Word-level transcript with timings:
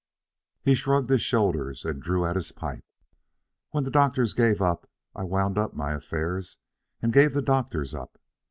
He 0.63 0.73
shrugged 0.73 1.11
his 1.11 1.21
shoulders 1.21 1.85
and 1.85 2.01
drew 2.01 2.25
at 2.25 2.35
his 2.35 2.51
pipe. 2.51 2.83
"When 3.69 3.83
the 3.83 3.91
doctors 3.91 4.33
gave 4.33 4.59
me 4.59 4.65
up, 4.65 4.89
I 5.15 5.21
wound 5.21 5.59
up 5.59 5.75
my 5.75 5.91
affairs 5.93 6.57
and 7.03 7.13
gave 7.13 7.33
the 7.35 7.41
doctors 7.43 7.93
up. 7.93 8.19